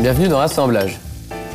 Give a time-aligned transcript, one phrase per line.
[0.00, 1.00] Bienvenue dans Rassemblage,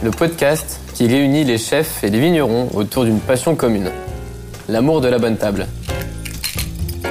[0.04, 3.90] le podcast qui réunit les chefs et les vignerons autour d'une passion commune,
[4.68, 5.66] l'amour de la bonne table.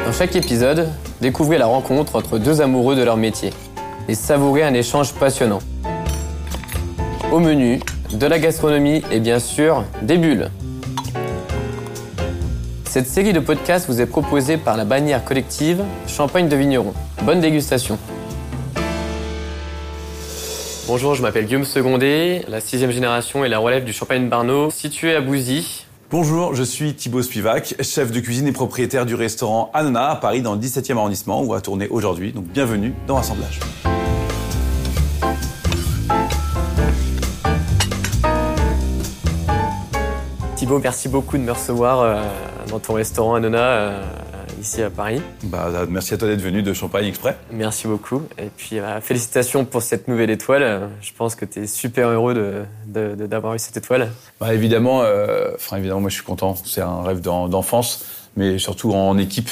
[0.05, 0.91] Dans chaque épisode,
[1.23, 3.51] découvrez la rencontre entre deux amoureux de leur métier
[4.09, 5.61] et savourez un échange passionnant.
[7.33, 7.81] Au menu,
[8.13, 10.51] de la gastronomie et bien sûr des bulles.
[12.85, 16.93] Cette série de podcasts vous est proposée par la bannière collective Champagne de Vigneron.
[17.23, 17.99] Bonne dégustation.
[20.95, 25.17] Bonjour, je m'appelle Guillaume Secondé, la sixième génération et la relève du Champagne Barneau, situé
[25.17, 25.87] à Bouzy.
[26.11, 30.43] Bonjour, je suis Thibaut Spivak, chef de cuisine et propriétaire du restaurant Anona à Paris
[30.43, 32.33] dans le 17e arrondissement où on va tourner aujourd'hui.
[32.33, 33.59] Donc bienvenue dans Rassemblage.
[40.57, 42.23] Thibaut, merci beaucoup de me recevoir euh,
[42.69, 44.03] dans ton restaurant Anona, euh,
[44.63, 45.21] ici à Paris.
[45.45, 47.37] Bah, merci à toi d'être venu de Champagne Exprès.
[47.53, 48.23] Merci beaucoup.
[48.39, 50.89] Et puis, euh, félicitations pour cette nouvelle étoile.
[51.03, 54.11] Je pense que tu es super heureux d'avoir eu cette étoile.
[54.41, 55.03] Bah, évidemment,
[55.55, 56.57] enfin, évidemment, moi je suis content.
[56.65, 58.05] C'est un rêve d'enfance,
[58.37, 59.51] mais surtout en équipe.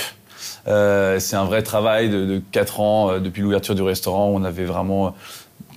[0.65, 4.31] c'est un vrai travail de, de 4 ans depuis l'ouverture du restaurant.
[4.33, 5.15] On avait vraiment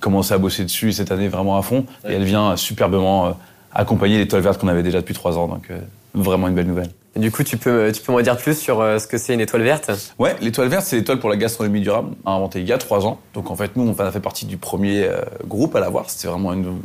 [0.00, 1.86] commencé à bosser dessus cette année vraiment à fond.
[2.08, 3.36] Et elle vient superbement
[3.74, 5.48] accompagner l'étoile verte qu'on avait déjà depuis trois ans.
[5.48, 5.78] Donc, euh,
[6.14, 6.90] vraiment une belle nouvelle.
[7.16, 9.40] Du coup, tu peux, tu peux m'en dire plus sur euh, ce que c'est une
[9.40, 9.90] étoile verte?
[10.18, 13.20] Ouais, l'étoile verte, c'est l'étoile pour la gastronomie durable, inventée il y a trois ans.
[13.34, 16.10] Donc, en fait, nous, on a fait partie du premier euh, groupe à l'avoir.
[16.10, 16.80] C'était vraiment une,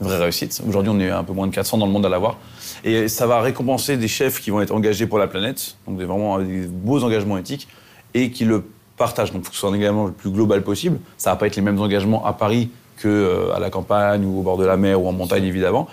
[0.00, 0.62] vraie réussite.
[0.66, 2.36] Aujourd'hui, on est un peu moins de 400 dans le monde à l'avoir.
[2.84, 6.38] Et ça va récompenser des chefs qui vont être engagés pour la planète, donc vraiment
[6.38, 7.66] des beaux engagements éthiques,
[8.12, 8.64] et qui le
[8.98, 9.32] partagent.
[9.32, 10.98] Donc, il faut que ce soit un engagement le plus global possible.
[11.16, 14.42] Ça va pas être les mêmes engagements à Paris que à la campagne ou au
[14.42, 15.86] bord de la mer ou en montagne évidemment,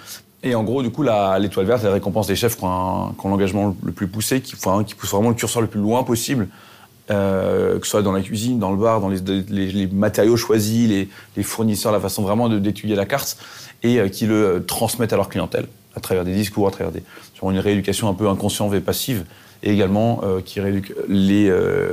[0.44, 3.94] et en gros, du coup, l'étoile verte, elle récompense des chefs qui ont, l'engagement le
[3.94, 6.50] plus poussé, qui, qui poussent vraiment le curseur le plus loin possible,
[7.10, 11.44] euh, que ce soit dans la cuisine, dans le bar, dans les, matériaux choisis, les,
[11.44, 13.38] fournisseurs, la façon vraiment d'étudier la carte,
[13.84, 17.04] et euh, qui le transmettent à leur clientèle, à travers des discours, à travers des,
[17.34, 19.24] sur une rééducation un peu inconsciente et passive,
[19.64, 21.50] et également euh, qui rééduque les,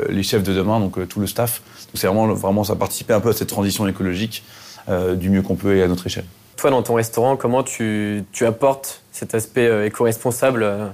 [0.09, 1.63] les chefs de demain, donc tout le staff.
[1.87, 4.43] Donc c'est vraiment, vraiment, ça participer un peu à cette transition écologique
[5.17, 6.25] du mieux qu'on peut et à notre échelle.
[6.61, 10.89] Toi, dans ton restaurant, comment tu, apportes cet aspect euh, éco-responsable euh,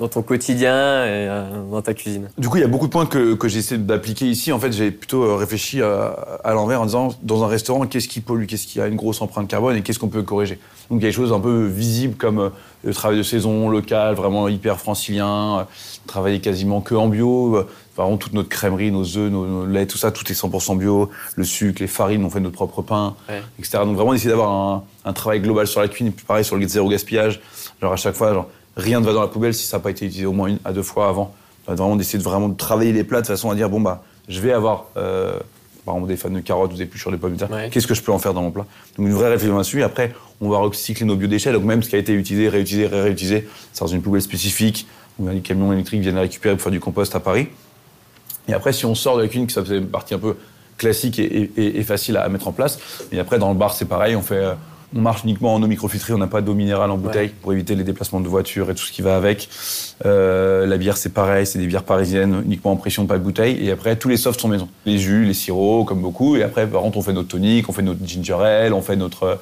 [0.00, 2.92] dans ton quotidien et euh, dans ta cuisine Du coup, il y a beaucoup de
[2.92, 4.52] points que, que j'essaie d'appliquer ici.
[4.52, 8.46] En fait, j'ai plutôt réfléchi à, l'envers en disant, dans un restaurant, qu'est-ce qui pollue,
[8.46, 10.58] qu'est-ce qui a une grosse empreinte carbone et qu'est-ce qu'on peut corriger?
[10.90, 12.50] Donc, il y a des choses un peu visibles comme
[12.84, 15.66] le travail de saison local, vraiment hyper francilien,
[16.06, 17.66] travailler quasiment que en bio,
[17.96, 21.10] vraiment toute notre crèmerie, nos œufs, nos, laits, tout ça, tout est 100% bio.
[21.36, 23.14] Le sucre, les farines, on fait notre propre pain,
[23.58, 23.78] etc.
[23.84, 27.40] Donc vraiment essayer d'avoir un, travail global sur la cuisine, pareil sur le zéro gaspillage.
[27.80, 29.90] Genre à chaque fois, genre, rien ne va dans la poubelle si ça n'a pas
[29.90, 31.34] été utilisé au moins une à deux fois avant.
[31.66, 34.40] Vraiment d'essayer de vraiment de travailler les plats de façon à dire bon bah je
[34.40, 35.38] vais avoir euh,
[35.84, 37.70] par exemple des fans de carottes ou des sur les pommes de terre.
[37.70, 38.64] Qu'est-ce que je peux en faire dans mon plat?
[38.96, 39.82] Donc une vraie réflexion là-dessus.
[39.82, 41.52] Après, on va recycler nos biodéchets.
[41.52, 44.86] Donc même ce qui a été utilisé, réutilisé, réutilisé, c'est dans une poubelle spécifique.
[45.18, 47.48] Où les camions électriques viennent récupérer pour faire du compost à Paris.
[48.46, 50.36] Et après, si on sort de la cuisine, que ça faisait une partie un peu
[50.76, 52.78] classique et, facile à, mettre en place.
[53.10, 54.14] Et après, dans le bar, c'est pareil.
[54.14, 54.54] On fait, euh,
[54.96, 56.12] on marche uniquement en eau microfiltrée.
[56.12, 58.84] On n'a pas d'eau minérale en bouteille pour éviter les déplacements de voitures et tout
[58.84, 59.48] ce qui va avec.
[60.06, 61.46] Euh, la bière, c'est pareil.
[61.46, 63.64] C'est des bières parisiennes uniquement en pression, pas de bouteille.
[63.64, 64.68] Et après, tous les softs sont maison.
[64.86, 66.36] Les jus, les sirops, comme beaucoup.
[66.36, 68.96] Et après, par contre, on fait notre tonique, on fait notre ginger ale, on fait
[68.96, 69.38] notre,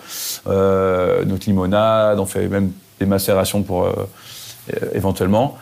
[0.49, 3.89] euh, notre limonade, on fait même des macérations pour
[4.95, 5.57] éventuellement.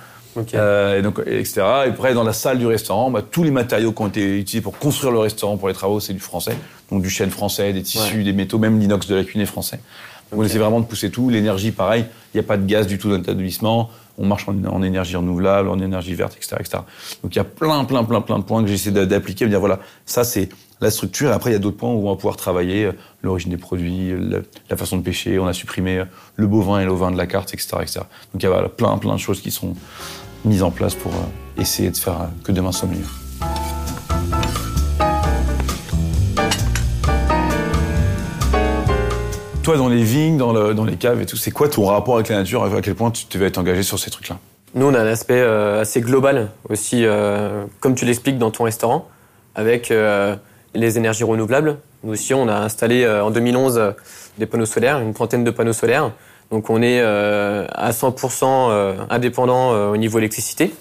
[0.55, 1.55] Euh, et donc, etc.
[1.87, 4.61] Et après, dans la salle du restaurant, bah, tous les matériaux qui ont été utilisés
[4.61, 6.57] pour construire le restaurant pour les travaux, c'est du français.
[6.91, 9.81] Donc du chêne français, des tissus, des métaux, même l'inox de la cuisine est français.
[10.31, 11.29] Donc, On essaie vraiment de pousser tout.
[11.29, 13.91] L'énergie, pareil, il n'y a pas de gaz du tout dans l'établissement.
[14.17, 16.79] On marche en, énergie renouvelable, en énergie verte, etc., etc.
[17.23, 19.81] Donc il y a plein, plein, plein, plein de points que j'essaie d'appliquer, dire voilà,
[20.07, 21.31] ça c'est la structure.
[21.31, 23.57] Et après, il y a d'autres points où on va pouvoir travailler euh, l'origine des
[23.57, 24.15] produits,
[24.71, 25.39] la, façon de pêcher.
[25.41, 26.05] On a supprimé euh,
[26.37, 28.01] le bovin et l'ovin de la carte, etc., etc.
[28.33, 29.75] Donc il y a plein, plein de choses qui sont
[30.45, 33.09] mise en place pour euh, essayer de faire euh, que demain soit meilleur.
[39.63, 42.37] Toi, dans les vignes, dans, les caves et tout, c'est quoi ton rapport avec la
[42.37, 42.63] nature?
[42.65, 44.37] À quel point tu devais être engagé sur ces trucs-là?
[44.75, 47.07] Nous, on a un aspect euh, assez global aussi,
[47.81, 49.09] comme tu l'expliques dans ton restaurant,
[49.55, 49.91] avec
[50.75, 51.79] les énergies renouvelables.
[52.03, 53.95] Nous aussi, on a installé en 2011
[54.37, 56.11] des panneaux solaires, une trentaine de panneaux solaires.
[56.51, 60.75] Donc on est euh, à 100% euh, indépendant euh, au niveau électricité.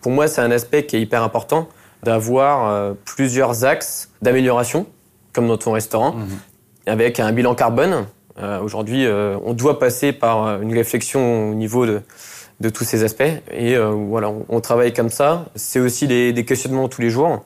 [0.00, 1.68] Pour moi, c'est un aspect qui est hyper important
[2.02, 4.86] d'avoir plusieurs axes d'amélioration,
[5.32, 6.26] comme dans ton restaurant, mhm.
[6.86, 8.06] avec un bilan carbone.
[8.62, 9.08] Aujourd'hui,
[9.44, 12.02] on doit passer par une réflexion au niveau de,
[12.60, 13.24] de tous ces aspects.
[13.50, 15.46] Et voilà, on, travaille comme ça.
[15.56, 17.44] C'est aussi des, des, questionnements tous les jours.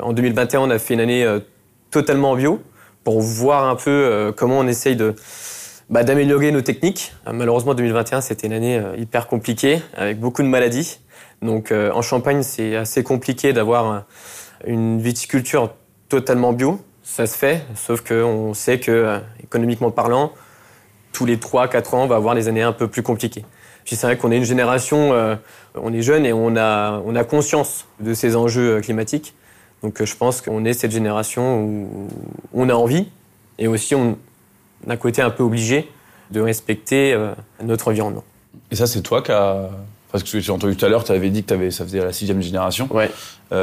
[0.00, 1.26] En 2021, on a fait une année
[1.90, 2.62] totalement bio
[3.04, 5.14] pour voir un peu comment on essaye de
[5.90, 7.12] bah, d'améliorer nos techniques.
[7.30, 11.00] Malheureusement, 2021, c'était une année hyper compliquée, avec beaucoup de maladies.
[11.42, 14.04] Donc en Champagne, c'est assez compliqué d'avoir
[14.66, 15.72] une viticulture
[16.08, 16.80] totalement bio.
[17.02, 20.32] Ça se fait, sauf qu'on sait que, économiquement parlant,
[21.12, 23.44] tous les 3-4 ans, on va avoir des années un peu plus compliquées.
[23.88, 25.34] Puis c'est vrai qu'on est une génération, euh,
[25.74, 29.34] on est jeune et on a, on a conscience de ces enjeux euh, climatiques.
[29.82, 32.08] Donc euh, je pense qu'on est cette génération où
[32.52, 33.08] on a envie
[33.58, 34.18] et aussi on
[34.86, 35.90] a un côté un peu obligé
[36.30, 37.16] de respecter
[37.62, 38.24] notre environnement.
[38.70, 39.70] Et ça, c'est toi qui as...
[40.10, 42.14] Parce que j'ai entendu tout à l'heure, tu avais dit que avais, ça faisait la
[42.14, 42.88] sixième génération.
[42.90, 43.10] Ouais.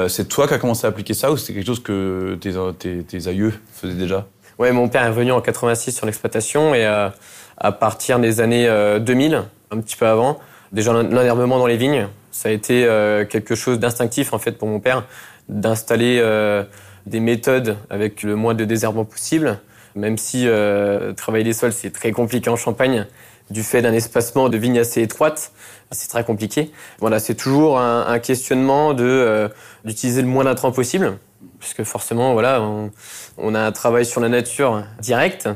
[0.07, 3.03] c'est toi qui as commencé à appliquer ça ou c'était quelque chose que tes, tes,
[3.03, 4.27] tes aïeux faisaient déjà?
[4.59, 8.67] Ouais, mon père est venu en 86 sur l'exploitation et à partir des années
[8.99, 10.39] 2000, un petit peu avant.
[10.71, 14.67] Déjà l'enherbement dans les vignes, ça a été euh, quelque chose d'instinctif en fait pour
[14.67, 15.05] mon père,
[15.47, 16.63] d'installer euh,
[17.05, 19.59] des méthodes avec le moins de désherbement possible,
[19.95, 23.05] même si euh, travailler les sols c'est très compliqué en Champagne
[23.49, 25.51] du fait d'un espacement de vignes assez étroite,
[25.91, 26.71] c'est très compliqué.
[26.99, 29.51] Voilà, c'est toujours un, questionnement de
[29.83, 31.19] d'utiliser le moins d'intrants possible,
[31.59, 32.91] puisque forcément voilà, on,
[33.37, 35.47] on a un travail sur la nature direct.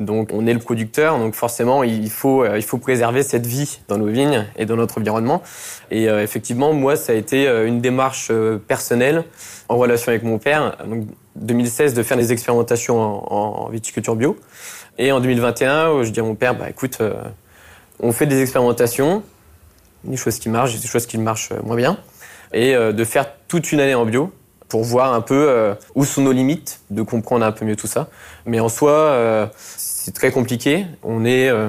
[0.00, 3.80] Donc on est le producteur, donc forcément il faut euh, il faut préserver cette vie
[3.88, 5.42] dans nos vignes et dans notre environnement.
[5.90, 8.30] Et euh, effectivement moi ça a été euh, une démarche
[8.68, 9.24] personnelle
[9.68, 10.76] en relation avec mon père.
[11.40, 14.36] 2016 de faire des expérimentations en, viticulture bio.
[14.98, 16.98] Et en 2021 je dis à mon père bah écoute
[18.00, 19.22] on fait des expérimentations,
[20.04, 21.98] des choses qui marchent, des choses qui marchent moins bien,
[22.52, 24.32] et de faire toute une année en bio
[24.68, 28.08] pour voir un peu où sont nos limites, de comprendre un peu mieux tout ça.
[28.46, 29.50] Mais en soi,
[30.08, 30.86] c'est très compliqué.
[31.02, 31.68] On est euh,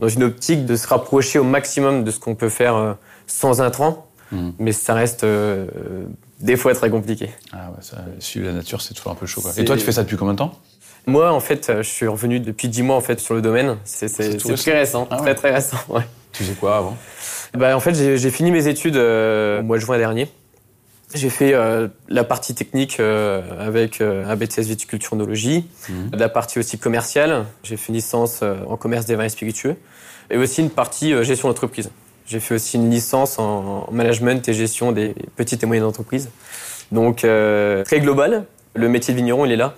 [0.00, 2.94] dans une optique de se rapprocher au maximum de ce qu'on peut faire euh,
[3.28, 4.50] sans intrants, hmm.
[4.58, 5.68] mais ça reste euh,
[6.40, 7.30] des fois très compliqué.
[7.52, 9.42] Ah ouais, ça, suivre la nature, c'est toujours un peu chaud.
[9.56, 10.58] Et toi, tu fais ça depuis combien de temps?
[11.06, 13.76] Moi, en fait, je suis revenu depuis 10 mois en fait sur le domaine.
[13.84, 15.78] C'est très récent, ah très très récent.
[15.88, 16.02] Ouais.
[16.32, 16.96] Tu sais quoi avant?
[17.54, 20.28] Bah, En fait, j'ai fini mes études au mois de juin dernier.
[21.14, 25.92] J'ai fait euh, la partie technique euh, avec euh, un BTS viticulture onologie, mmh.
[26.12, 27.46] la partie aussi commerciale.
[27.64, 29.76] J'ai fait une licence en commerce des vins et spiritueux,
[30.30, 31.90] et aussi une partie gestion d'entreprise.
[32.30, 36.30] J'ai fait aussi une licence en management et gestion des petites et moyennes entreprises.
[36.92, 38.44] Donc très global.
[38.74, 39.74] Le métier de vigneron, il est là.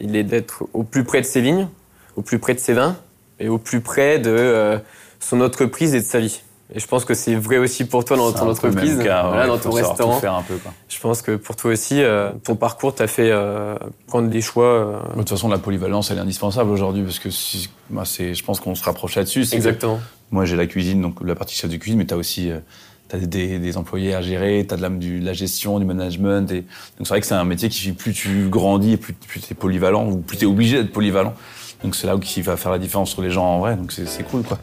[0.00, 1.68] Il est d'être au plus près de ses vignes,
[2.16, 2.96] au plus près de ses vins,
[3.38, 4.80] et au plus près de
[5.18, 6.40] son entreprise et de sa vie.
[6.72, 10.20] Et je pense que c'est vrai aussi pour toi dans ton entreprise, dans ton restaurant.
[10.20, 10.72] Faire un peu, quoi.
[10.88, 13.74] Je pense que pour toi aussi, euh, ton parcours t'a fait euh,
[14.06, 14.64] prendre des choix.
[14.64, 14.98] Euh...
[15.10, 17.68] De toute façon, la polyvalence, elle est indispensable aujourd'hui parce que si,
[18.04, 19.46] c'est, je pense qu'on se rapproche là-dessus.
[19.52, 19.98] Exactement.
[20.30, 22.58] Moi, j'ai la cuisine, donc la partie chef de cuisine, mais t'as aussi euh,
[23.12, 26.52] des, employés à gérer, t'as de la, gestion, du management.
[26.52, 26.64] Donc
[27.00, 30.18] c'est vrai que c'est un métier qui, plus tu grandis, plus, plus t'es polyvalent, ou
[30.18, 31.34] plus t'es obligé d'être polyvalent.
[31.82, 33.76] Donc c'est là où qui va faire la différence sur les gens en vrai.
[33.76, 34.58] Donc c'est, cool, quoi.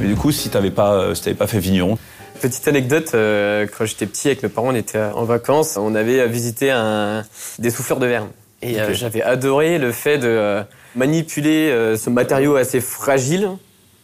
[0.00, 1.96] du coup, si tu n'avais pas, euh, si pas fait vigneron
[2.40, 6.26] Petite anecdote, euh, quand j'étais petit avec mes parents, on était en vacances, on avait
[6.26, 7.22] visité un,
[7.58, 8.26] des souffleurs de verre.
[8.62, 10.62] Et euh, j'avais adoré le fait de
[10.94, 13.50] manipuler ce matériau assez fragile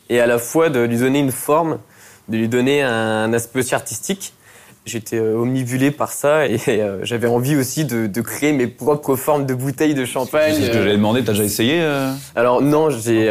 [0.08, 1.78] et à la fois de lui donner une forme,
[2.28, 4.32] de lui donner un aspect aussi artistique.
[4.86, 9.16] J'étais euh, omnibulé par ça et euh, j'avais envie aussi de, de, créer mes propres
[9.16, 10.54] formes de bouteilles de champagne.
[10.54, 12.12] C'est ce que j'avais demandé, t'as déjà essayé euh?
[12.36, 13.26] Alors non, j'ai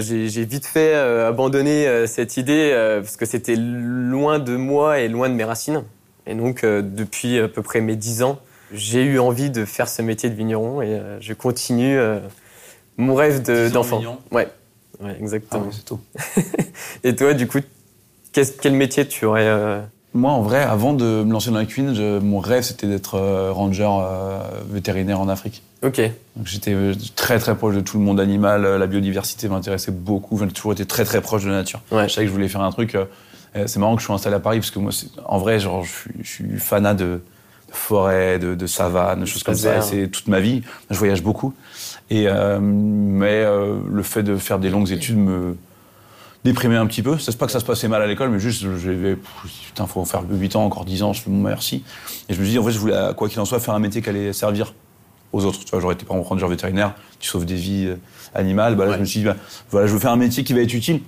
[0.00, 2.72] j'ai vite fait abandonner cette idée
[3.02, 5.82] parce que c'était loin de moi et loin de mes racines.
[6.26, 8.38] Et donc depuis à peu près mes dix ans,
[8.72, 11.98] j'ai eu envie de faire ce métier de vigneron et je continue
[12.96, 14.00] mon rêve d'enfant.
[14.30, 14.48] ouais.
[15.00, 15.66] ouais, exactement.
[15.66, 16.00] Ah, c'est tout.
[17.04, 17.58] et toi, du coup,
[18.32, 22.40] quel métier tu aurais moi, en vrai, avant de me lancer dans la cuisine, mon
[22.40, 25.62] rêve, c'était d'être euh, ranger euh, vétérinaire en Afrique.
[25.82, 26.00] Ok.
[26.44, 30.36] J'étais euh, très très proche de tout le monde animal, la biodiversité m'intéressait beaucoup.
[30.38, 31.80] J'ai toujours été très très proche de la nature.
[31.92, 32.08] Ouais.
[32.08, 32.96] Je savais que je voulais faire un truc.
[33.54, 34.90] c'est marrant que je sois installé à Paris parce que moi,
[35.26, 37.20] en vrai, genre, je suis, je suis fanat de,
[37.70, 39.80] forêt, de, de savane, de choses comme ça.
[39.82, 40.62] C'est toute ma vie.
[40.90, 41.54] Je voyage beaucoup.
[42.10, 42.26] Et
[42.60, 45.56] mais le fait de faire des longues études me
[46.44, 47.18] déprimé un petit peu.
[47.18, 49.16] C'est pas que ça se passait mal à l'école, mais juste, j'avais,
[49.66, 51.84] putain, faut faire 8 ans, encore 10 ans, je mon merci.
[52.28, 54.02] Et je me dis, en fait, je voulais, quoi qu'il en soit, faire un métier
[54.02, 54.74] qui allait servir
[55.32, 55.60] aux autres.
[55.64, 57.96] Tu vois, j'aurais été par exemple ranger vétérinaire, tu sauves des vies euh,
[58.34, 58.74] animales.
[58.74, 59.36] Bah là, je me suis dit, bah,
[59.70, 61.00] voilà, je veux faire un métier qui va être utile.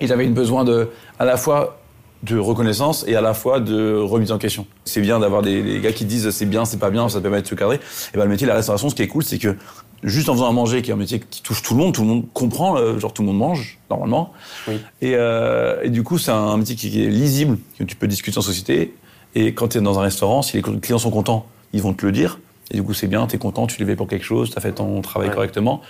[0.00, 1.80] Et j'avais une besoin de, à la fois,
[2.22, 4.66] de reconnaissance et à la fois de remise en question.
[4.84, 7.46] C'est bien d'avoir des, gars qui disent c'est bien, c'est pas bien, ça permet de
[7.46, 7.76] se cadrer.
[8.12, 9.56] Et ben le métier de la restauration, ce qui est cool, c'est que
[10.02, 12.02] juste en faisant à manger, qui est un métier qui touche tout le monde, tout
[12.02, 14.32] le monde comprend, euh, genre tout le monde mange normalement.
[14.66, 14.80] Oui.
[15.00, 18.38] Et, euh, et du coup, c'est un métier qui est lisible, que tu peux discuter
[18.38, 18.94] en société.
[19.34, 22.04] Et quand tu es dans un restaurant, si les clients sont contents, ils vont te
[22.04, 22.40] le dire.
[22.70, 24.58] Et du coup, c'est bien, tu es content, tu les payes pour quelque chose, tu
[24.58, 25.82] as fait ton travail correctement.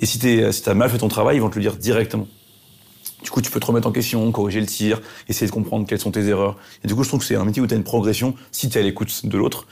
[0.00, 2.26] Et si tu si as mal fait ton travail, ils vont te le dire directement.
[3.22, 5.98] Du coup, tu peux te remettre en question, corriger le tir, essayer de comprendre quelles
[5.98, 6.56] sont tes erreurs.
[6.84, 8.68] Et du coup, je trouve que c'est un métier où tu as une progression, si
[8.68, 9.66] tu es à l'écoute de l'autre,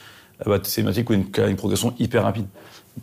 [0.45, 2.45] euh, bah, c'est un métier où tu as une progression hyper rapide.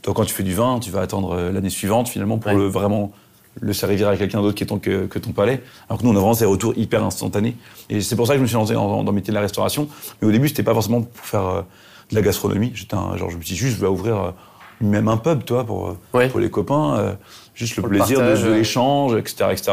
[0.02, 2.66] Donc, quand tu fais du vin, tu vas attendre euh, l'année suivante, finalement, pour le,
[2.66, 3.12] vraiment
[3.60, 5.62] le servir à quelqu'un d'autre qui est ton, que, ton palais.
[5.88, 7.56] Alors que nous, on a vraiment des retours hyper instantanés.
[7.88, 9.40] Et c'est pour ça que je me suis lancé dans, dans le métier de la
[9.40, 9.88] restauration.
[10.20, 11.62] Mais au début, c'était pas forcément pour faire euh,
[12.10, 12.72] de la gastronomie.
[12.74, 14.34] J'étais genre, je me suis dit juste, je vais ouvrir
[14.80, 17.16] même un pub, toi, pour, pour les copains.
[17.54, 19.72] juste le plaisir de, l'échange, etc., etc.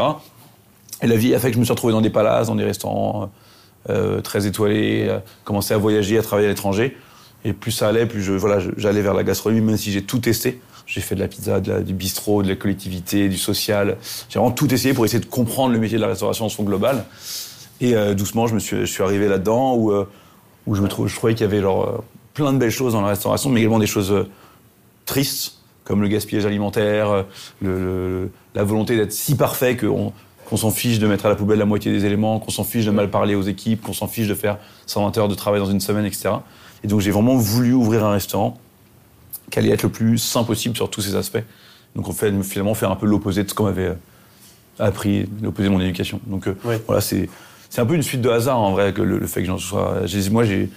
[1.02, 2.64] Et la vie a fait que je me suis retrouvé dans des palaces, dans des
[2.64, 3.30] restaurants
[3.90, 6.96] euh, très étoilés, euh, commencé à voyager, à travailler à l'étranger.
[7.44, 10.20] Et plus ça allait, plus je, voilà, j'allais vers la gastronomie, même si j'ai tout
[10.20, 10.60] testé.
[10.86, 13.96] J'ai fait de la pizza, du bistrot, de la collectivité, du social.
[14.28, 16.64] J'ai vraiment tout essayé pour essayer de comprendre le métier de la restauration en son
[16.64, 17.04] global.
[17.80, 20.08] Et euh, doucement, je me suis, je suis arrivé là-dedans où, euh,
[20.66, 21.98] où je me trouve, je trouvais qu'il y avait genre, euh,
[22.34, 24.26] plein de belles choses dans la restauration, mais également des choses
[25.04, 27.24] tristes, comme le gaspillage alimentaire,
[27.60, 30.12] la volonté d'être si parfait qu'on
[30.52, 32.84] qu'on s'en fiche de mettre à la poubelle la moitié des éléments, qu'on s'en fiche
[32.84, 35.70] de mal parler aux équipes, qu'on s'en fiche de faire 120 heures de travail dans
[35.70, 36.28] une semaine, etc.
[36.84, 38.58] Et donc j'ai vraiment voulu ouvrir un restaurant
[39.50, 41.42] qui allait être le plus sain possible sur tous ces aspects.
[41.96, 43.94] Donc on fait finalement faire un peu l'opposé de ce qu'on avait euh,
[44.78, 46.20] appris, l'opposé de mon éducation.
[46.26, 46.54] Donc euh,
[46.86, 47.30] voilà, c'est
[47.70, 50.02] c'est un peu une suite de hasard en vrai que le, fait que j'en sois.
[50.30, 50.68] Moi, j'ai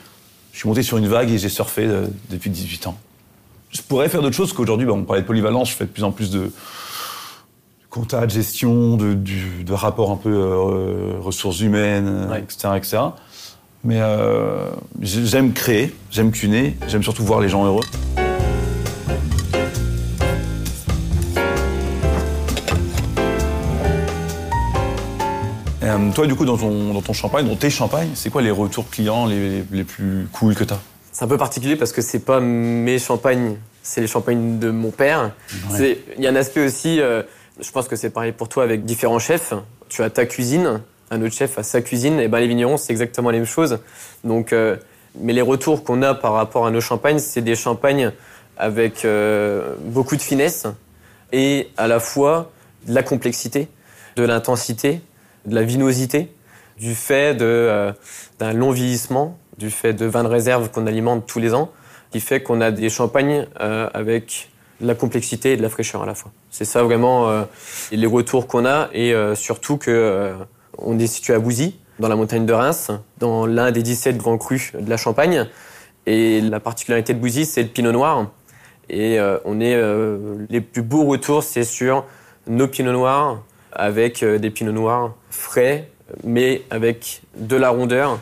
[0.54, 2.98] je suis monté sur une vague et j'ai surfé euh, depuis 18 ans.
[3.72, 6.06] Je pourrais faire d'autres choses qu'aujourd'hui, bah, on parlait de polyvalence, je fais de plus
[6.06, 6.50] en plus de
[7.96, 12.98] compta, de gestion, de, de rapport un peu euh, ressources humaines, etc., etc.
[13.86, 17.86] Mais euh, j'aime créer, j'aime cuner, j'aime surtout voir les gens heureux.
[25.82, 28.52] Euh, toi, du coup, dans ton, dans ton champagne, dans tes champagnes, c'est quoi les
[28.52, 30.80] retours clients les, les plus cool que tu as
[31.14, 34.92] C'est un peu particulier parce que c'est pas mes champagnes, c'est les champagnes de mon
[34.92, 35.32] père.
[35.80, 37.00] Il y a un aspect aussi,
[37.60, 39.54] je pense que c'est pareil pour toi avec différents chefs.
[39.90, 40.82] Tu as ta cuisine,
[41.12, 43.80] un autre chef a sa cuisine, et ben les vignerons c'est exactement la même chose.
[44.24, 44.76] Donc, euh,
[45.20, 48.12] mais les retours qu'on a par rapport à nos champagnes, c'est des champagnes
[48.58, 50.66] avec euh, beaucoup de finesse
[51.32, 52.52] et à la fois
[52.88, 53.68] de la complexité,
[54.16, 55.02] de l'intensité,
[55.46, 56.32] de la vinosité,
[56.78, 57.94] du fait euh,
[58.40, 61.72] d'un long vieillissement, du fait de vins de réserve qu'on alimente tous les ans,
[62.12, 64.50] qui fait qu'on a des champagnes avec
[64.82, 66.32] de la complexité et de la fraîcheur à la fois.
[66.52, 67.44] C'est ça vraiment euh,
[67.92, 70.34] les retours qu'on a et euh, surtout que euh,
[70.78, 74.38] on est situé à Bouzy, dans la montagne de Reims, dans l'un des 17 grands
[74.38, 75.48] crus de la Champagne.
[76.06, 78.30] Et la particularité de Bouzy, c'est le pinot noir.
[78.90, 79.76] Et on est
[80.50, 82.06] les plus beaux retours, c'est sur
[82.46, 83.42] nos pinots noirs
[83.72, 85.90] avec des pinots noirs frais,
[86.24, 88.20] mais avec de la rondeur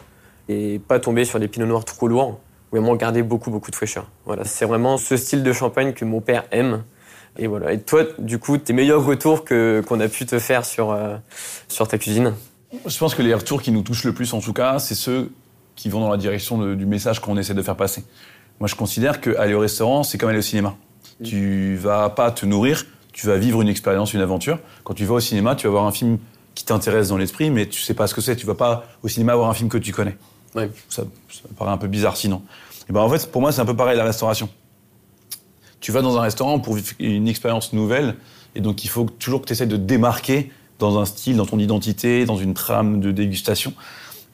[0.47, 2.39] et pas tomber sur des pinots noirs trop lourds
[2.73, 4.09] vraiment garder beaucoup, beaucoup de fraîcheur.
[4.25, 6.83] Voilà, c'est vraiment ce style de champagne que mon père aime.
[7.37, 7.71] Et voilà.
[7.71, 11.17] Et toi, du coup, tes meilleurs retours que, qu'on a pu te faire sur, euh,
[11.67, 12.33] sur ta cuisine?
[12.85, 15.31] Je pense que les retours qui nous touchent le plus, en tout cas, c'est ceux
[15.75, 18.03] qui vont dans la direction du message qu'on essaie de faire passer.
[18.59, 20.75] Moi, je considère qu'aller au restaurant, c'est comme aller au cinéma.
[21.23, 24.59] Tu Tu vas pas te nourrir, tu vas vivre une expérience, une aventure.
[24.83, 26.17] Quand tu vas au cinéma, tu vas voir un film
[26.55, 28.35] qui t'intéresse dans l'esprit, mais tu sais pas ce que c'est.
[28.35, 30.17] Tu vas pas au cinéma voir un film que tu connais.
[30.89, 32.41] Ça, ça paraît un peu bizarre sinon.
[32.89, 34.49] Et ben en fait, pour moi, c'est un peu pareil la restauration.
[35.79, 38.15] Tu vas dans un restaurant pour vivre une expérience nouvelle,
[38.55, 41.59] et donc il faut toujours que tu essaies de démarquer dans un style, dans ton
[41.59, 43.73] identité, dans une trame de dégustation.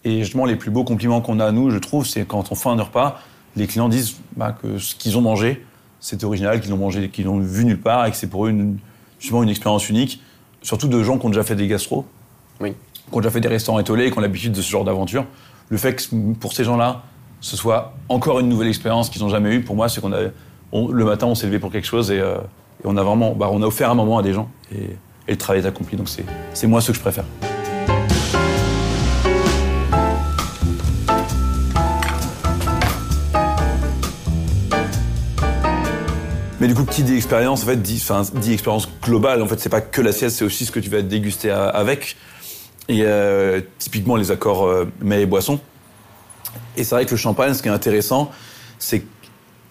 [0.04, 2.56] Et justement, les plus beaux compliments qu'on a à nous, je trouve, c'est quand on
[2.56, 3.22] fait un repas,
[3.56, 5.66] les clients disent bah, que ce qu'ils ont mangé,
[6.00, 8.50] c'est original, qu'ils l'ont mangé, qu'ils l'ont vu nulle part, et que c'est pour eux
[8.50, 8.78] une,
[9.20, 10.22] justement une expérience unique.
[10.62, 12.06] Surtout de gens qui ont déjà fait des gastros,
[12.60, 12.74] oui.
[13.10, 15.26] qui ont déjà fait des restaurants étoilés, qui ont l'habitude de ce genre d'aventure.
[15.70, 17.04] Le fait que pour ces gens-là,
[17.42, 19.62] ce soit encore une nouvelle expérience qu'ils n'ont jamais eue.
[19.62, 20.20] Pour moi, c'est qu'on a,
[20.74, 22.38] le matin, on s'est levé pour quelque chose et, euh,
[22.84, 24.96] on a vraiment, bah, on a offert un moment à des gens et,
[25.28, 25.96] le travail est accompli.
[25.96, 27.24] Donc c'est moi ce que je préfère.
[36.60, 38.04] Mais du coup, qui dit expérience, en fait, dit,
[38.42, 39.44] dit expérience globale.
[39.44, 42.18] En fait, c'est pas que l'assiette, c'est aussi ce que tu vas déguster avec.
[42.90, 45.60] Et euh, typiquement, les accords euh, mets et boissons.
[46.76, 48.32] Et c'est vrai que le champagne, ce qui est intéressant,
[48.80, 49.06] c'est que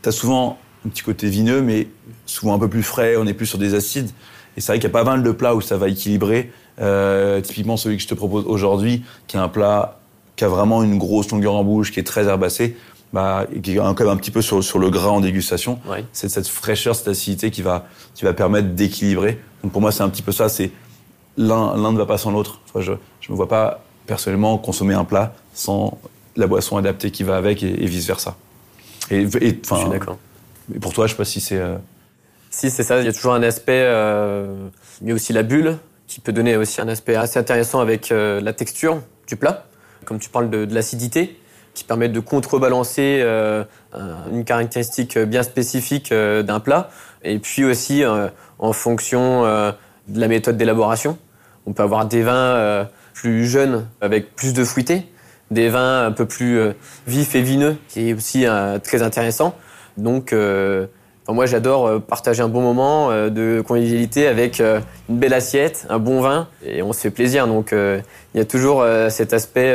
[0.02, 1.88] tu as souvent un petit côté vineux, mais
[2.26, 4.10] souvent un peu plus frais, on est plus sur des acides.
[4.56, 6.52] Et c'est vrai qu'il y a pas mal de plats où ça va équilibrer.
[6.80, 9.98] Euh, typiquement celui que je te propose aujourd'hui, qui est un plat
[10.36, 12.76] qui a vraiment une grosse longueur en bouche, qui est très herbacé,
[13.12, 15.80] bah, qui est quand même un petit peu sur, sur le gras en dégustation.
[16.12, 19.40] C'est cette fraîcheur, cette acidité qui va, qui va permettre d'équilibrer.
[19.64, 20.48] Donc pour moi, c'est un petit peu ça.
[20.48, 20.70] C'est
[21.38, 22.60] l'un, ne va pas sans l'autre.
[22.76, 25.98] Je, je me vois pas personnellement consommer un plat sans
[26.36, 28.36] la boisson adaptée qui va avec et, vice versa.
[29.10, 30.18] Et, je suis d'accord.
[30.80, 31.58] Pour toi, je sais pas si c'est.
[31.58, 31.76] Euh,
[32.50, 34.68] si c'est ça, il y a toujours un aspect, euh,
[35.02, 38.52] mais aussi la bulle qui peut donner aussi un aspect assez intéressant avec euh, la
[38.52, 39.66] texture du plat,
[40.04, 41.38] comme tu parles de, de l'acidité
[41.74, 43.62] qui permet de contrebalancer euh,
[44.32, 46.90] une caractéristique bien spécifique d'un plat.
[47.22, 48.02] Et puis aussi,
[48.58, 51.18] en fonction de la méthode d'élaboration,
[51.68, 55.06] on peut avoir des vins plus jeunes avec plus de fruité,
[55.50, 56.58] des vins un peu plus
[57.06, 58.46] vifs et vineux, qui est aussi
[58.82, 59.54] très intéressant.
[59.98, 60.34] Donc,
[61.28, 66.48] moi, j'adore partager un bon moment de convivialité avec une belle assiette, un bon vin,
[66.64, 67.46] et on se fait plaisir.
[67.46, 69.72] Donc, il y a toujours cet aspect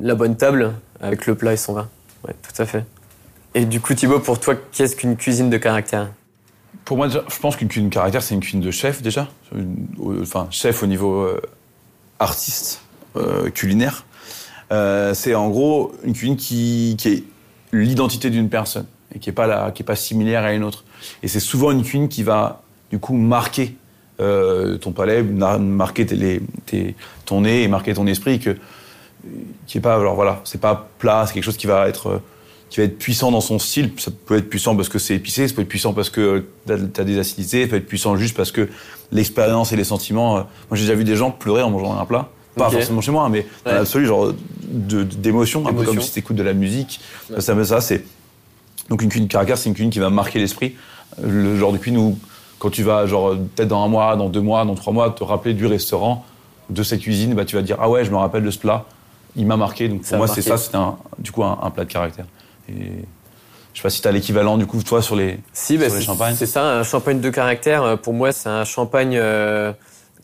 [0.00, 1.88] la bonne table avec le plat et son vin.
[2.26, 2.84] Ouais, tout à fait.
[3.54, 6.08] Et du coup, Thibaut, pour toi, qu'est-ce qu'une cuisine de caractère?
[6.84, 9.28] Pour moi, je pense qu'une cuisine caractère, c'est une cuisine de chef déjà.
[10.20, 11.40] Enfin, chef au niveau euh,
[12.18, 12.82] artiste,
[13.16, 14.04] euh, culinaire.
[14.72, 17.24] Euh, c'est en gros une cuisine qui, est
[17.72, 20.84] l'identité d'une personne et qui n'est pas, pas similaire à une autre.
[21.22, 23.76] Et c'est souvent une cuisine qui va, du coup, marquer
[24.18, 26.06] ton palais, marquer
[27.26, 28.38] ton nez et marquer ton esprit.
[28.40, 28.56] Que
[29.66, 32.22] qui est pas alors voilà c'est pas plat c'est quelque chose qui va être euh,
[32.74, 33.92] qui va être puissant dans son style.
[33.98, 36.72] Ça peut être puissant parce que c'est épicé ça peut être puissant parce que tu
[36.72, 38.68] as des acidités ça peut être puissant juste parce que
[39.12, 42.04] l'expérience et les sentiments euh, moi j'ai déjà vu des gens pleurer en mangeant un
[42.04, 42.30] plat.
[42.56, 44.32] Pas forcément chez moi mais dans l'absolu genre
[44.64, 46.98] d'émotion un peu comme si t'écoutes de la musique.
[47.38, 48.04] Ça, ça c'est
[48.90, 50.74] donc une cuisine caractère c'est une cuisine qui va marquer l'esprit.
[51.22, 52.18] Le genre de cuisine où
[52.58, 55.22] quand tu vas genre peut-être dans un mois dans deux mois dans trois mois te
[55.22, 56.24] rappeler du restaurant
[56.70, 58.84] de cette cuisine bah tu vas dire ah ouais je me rappelle de ce plat.
[59.36, 59.88] Il m'a marqué.
[59.88, 60.72] Donc pour moi, c'est ça, c'est
[61.18, 62.26] du coup un, plat de caractère.
[62.68, 63.04] Et
[63.74, 66.36] je sais pas si tu as l'équivalent du coup toi sur les, si, bah, champagnes.
[66.36, 67.82] C'est ça, un champagne de caractère.
[67.82, 69.72] Euh, pour moi, c'est un champagne euh,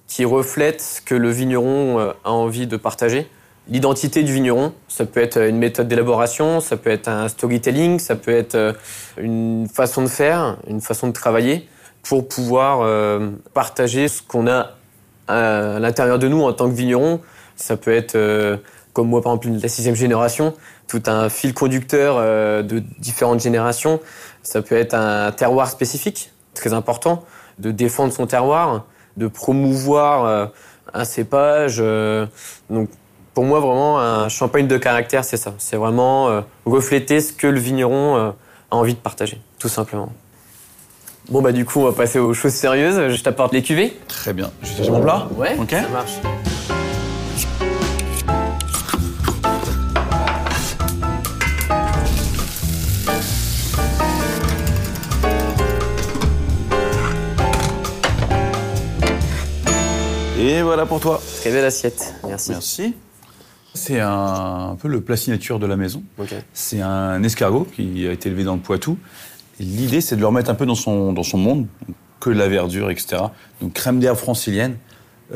[0.06, 3.28] qui reflète ce que le vigneron euh, a envie de partager.
[3.68, 8.16] L'identité du vigneron, ça peut être une méthode d'élaboration, ça peut être un storytelling, ça
[8.16, 8.74] peut être
[9.16, 11.68] une façon de faire, une façon de travailler
[12.02, 12.84] pour pouvoir
[13.54, 14.72] partager ce qu'on a
[15.28, 17.20] à l'intérieur de nous en tant que vigneron.
[17.54, 18.58] Ça peut être
[18.92, 20.54] comme moi par exemple la sixième génération,
[20.90, 24.00] tout un fil conducteur euh, de différentes générations.
[24.42, 27.24] Ça peut être un terroir spécifique, très important,
[27.60, 30.46] de défendre son terroir, de promouvoir euh,
[30.92, 31.76] un cépage.
[31.78, 32.26] Euh,
[32.70, 32.88] donc
[33.34, 35.54] pour moi vraiment un champagne de caractère, c'est ça.
[35.58, 38.34] C'est vraiment refléter ce que le vigneron a
[38.70, 40.12] envie de partager, tout simplement.
[41.28, 43.14] Bon bah du coup on va passer aux choses sérieuses.
[43.14, 43.96] Je t'apporte les cuvées.
[44.08, 44.50] Très bien.
[44.62, 45.28] Je te mon plat?
[45.36, 45.56] Ouais.
[45.60, 45.70] Ok.
[45.70, 46.49] Ça marche.
[60.50, 61.22] Et voilà pour toi.
[61.40, 62.12] Très belle assiette.
[62.26, 62.50] Merci.
[62.50, 62.94] Merci.
[63.72, 66.02] C'est un, peu le plat signature de la maison.
[66.52, 68.98] C'est un escargot qui a été élevé dans le Poitou.
[69.60, 71.68] L'idée, c'est de le remettre un peu dans son, dans son monde,
[72.18, 73.22] que de la verdure, etc.
[73.60, 74.74] Donc crème d'herbe francilienne,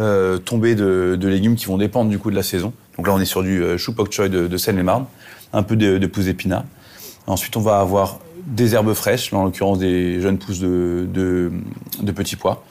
[0.00, 2.72] euh, tombée de, légumes qui vont dépendre du coup de la saison.
[2.96, 5.06] Donc là, on est sur du euh, chou pok choy de, de Seine-et-Marne,
[5.52, 6.64] un peu de, de pousses d'épinards.
[7.28, 12.12] Ensuite, on va avoir des herbes fraîches, là, en l'occurrence des jeunes pousses de, de
[12.12, 12.64] petits pois.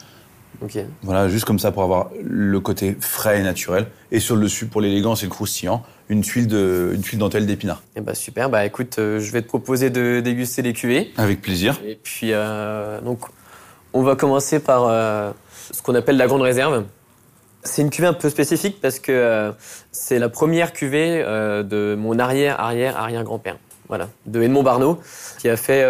[1.02, 3.86] Voilà, juste comme ça pour avoir le côté frais et naturel.
[4.10, 7.46] Et sur le dessus, pour l'élégance et le croustillant, une tuile de, une tuile dentelle
[7.46, 7.82] d'épinards.
[7.96, 8.50] Eh ben super.
[8.50, 11.12] Bah écoute, euh, je vais te proposer de déguster les cuvées.
[11.16, 11.80] Avec plaisir.
[11.86, 13.20] Et puis euh, donc,
[13.92, 15.30] on va commencer par euh,
[15.72, 16.84] ce qu'on appelle la grande réserve.
[17.62, 19.50] C'est une cuvée un peu spécifique parce que
[19.90, 23.56] c'est la première cuvée de mon arrière arrière arrière grand-père.
[23.88, 25.00] Voilà, de Edmond Barneau,
[25.38, 25.82] qui a fait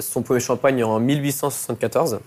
[0.00, 2.18] son premier champagne en 1874.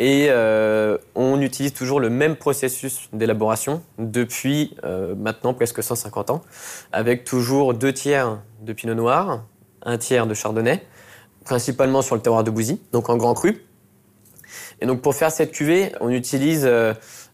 [0.00, 6.40] Et euh, on utilise toujours le même processus d'élaboration depuis euh, maintenant presque 150 ans,
[6.92, 9.42] avec toujours deux tiers de pinot noir,
[9.82, 10.86] un tiers de chardonnay,
[11.44, 13.64] principalement sur le terroir de Bouzy, donc en grand cru.
[14.80, 16.64] Et donc pour faire cette cuvée, on utilise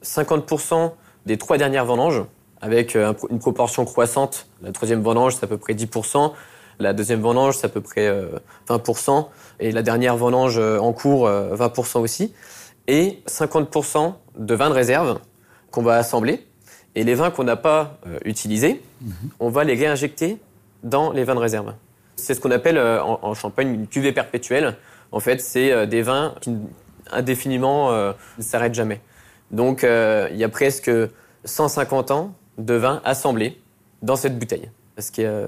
[0.03, 0.89] 50% euh,
[1.27, 2.25] des trois dernières vendanges,
[2.63, 4.47] avec une proportion croissante.
[4.63, 6.33] La troisième vendange, c'est à peu près 10%.
[6.79, 8.11] La deuxième vendange, c'est à peu près
[8.71, 9.27] 20%.
[9.61, 12.33] Et la dernière vendange en cours, 20% aussi
[12.87, 15.19] et 50% de vins de réserve
[15.71, 16.47] qu'on va assembler.
[16.95, 19.13] Et les vins qu'on n'a pas euh, utilisés, mhm.
[19.41, 20.39] on va les réinjecter
[20.83, 21.75] dans les vins de réserve.
[22.17, 24.77] C'est ce qu'on appelle euh, en, Champagne une cuvée perpétuelle.
[25.11, 26.57] En fait, c'est euh, des vins qui
[27.11, 29.01] indéfiniment ne s'arrêtent jamais.
[29.51, 30.91] Donc, il y a presque
[31.45, 33.61] 150 ans de vins assemblés
[34.01, 34.71] dans cette bouteille.
[34.99, 35.47] Ce qui est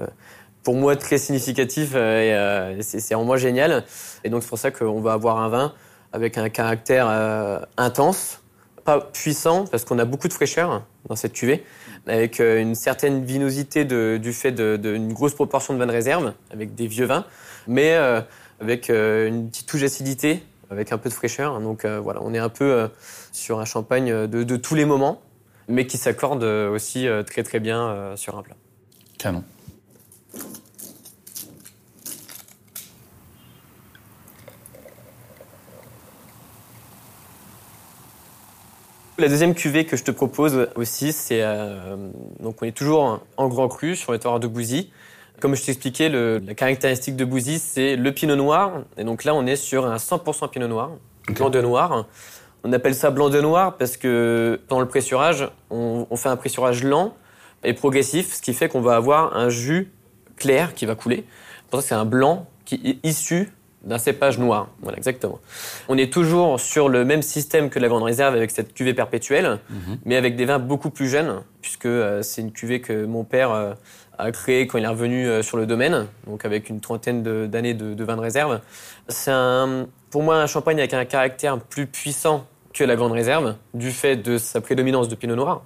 [0.61, 3.85] pour moi très significatif et c'est en moi génial.
[4.23, 5.73] Et donc, c'est pour ça qu'on va avoir un vin
[6.17, 8.41] avec un caractère euh, intense,
[8.83, 11.63] pas puissant parce qu'on a beaucoup de fraîcheur dans cette cuvée,
[12.07, 16.73] avec euh, une certaine vinosité du fait d'une grosse proportion de vins de réserve, avec
[16.73, 17.23] des vieux vins,
[17.67, 18.19] mais euh,
[18.59, 21.59] avec une petite touche d'acidité, avec un peu de fraîcheur.
[21.61, 22.89] Donc voilà, on est un peu
[23.31, 25.21] sur un champagne de, de, tous les moments,
[25.67, 28.55] mais qui s'accorde aussi très très bien sur un plat.
[29.19, 29.43] Canon.
[39.19, 41.95] La deuxième cuvée que je te propose aussi, c'est euh,
[42.39, 44.91] donc on est toujours en grand cru sur le terroir de Bouzy.
[45.39, 48.83] Comme je t'expliquais, la caractéristique de Bouzy, c'est le pinot noir.
[48.95, 50.91] Et donc là, on est sur un 100% pinot noir,
[51.29, 52.05] blanc de noir.
[52.63, 56.37] On appelle ça blanc de noir parce que dans le pressurage, on, on fait un
[56.37, 57.15] pressurage lent
[57.63, 59.91] et progressif, ce qui fait qu'on va avoir un jus
[60.35, 61.25] clair qui va couler.
[61.71, 63.51] Pour ça, c'est un blanc qui est issu
[63.83, 64.69] d'un cépage noir.
[64.81, 65.39] Voilà, exactement.
[65.87, 69.59] On est toujours sur le même système que la Grande Réserve avec cette cuvée perpétuelle,
[69.69, 69.97] mhm.
[70.05, 73.51] mais avec des vins beaucoup plus jeunes, puisque euh, c'est une cuvée que mon père
[73.51, 73.73] euh,
[74.17, 77.73] a créée quand il est revenu euh, sur le domaine, donc avec une trentaine d'années
[77.73, 78.59] de, de, vins de réserve.
[79.07, 79.31] C'est
[80.09, 84.17] pour moi un champagne avec un caractère plus puissant que la Grande Réserve, du fait
[84.17, 85.63] de sa prédominance de pinot noir,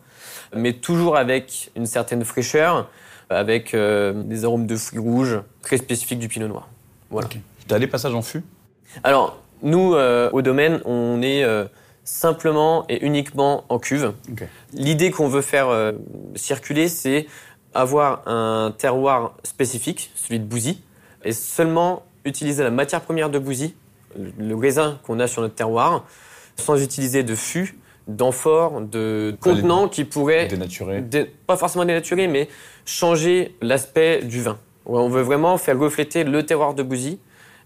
[0.56, 2.90] mais toujours avec une certaine fraîcheur,
[3.30, 6.70] avec des arômes de fruits rouges très spécifiques du pinot noir.
[7.10, 7.28] Voilà.
[7.72, 8.44] Tu as des passages en fût?
[9.02, 11.64] Alors, nous, euh, au domaine, on est euh,
[12.04, 14.12] simplement et uniquement en cuve.
[14.74, 15.94] L'idée qu'on veut faire euh,
[16.36, 17.28] circuler, c'est
[17.74, 20.82] avoir un terroir spécifique, celui de Bouzy,
[21.24, 23.74] et seulement utiliser la matière première de Bouzy,
[24.38, 26.06] le, raisin qu'on a sur notre terroir,
[26.58, 30.48] sans utiliser de fût, d'amphore, de contenants qui pourraient...
[30.48, 31.06] Dénaturer.
[31.48, 32.50] pas forcément dénaturer, mais
[32.84, 34.58] changer l'aspect du vin.
[34.86, 37.18] On veut vraiment faire refléter le terroir de Bouzy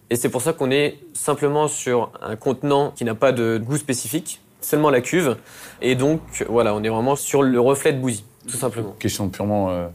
[0.09, 3.77] et c'est pour ça qu'on est simplement sur un contenant qui n'a pas de goût
[3.77, 5.37] spécifique, seulement la cuve.
[5.81, 8.95] Et donc, voilà, on est vraiment sur le reflet de Bouzy, tout simplement.
[8.99, 9.87] Question purement euh,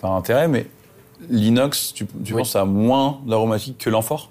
[0.00, 0.66] par intérêt, mais
[1.30, 4.30] l'inox, tu, tu penses à moins d'aromatique que l'amphore?